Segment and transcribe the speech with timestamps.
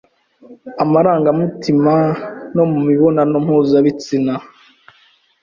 [0.83, 1.93] amarangamutima
[2.55, 4.33] no mu mibonano mpuzabitsina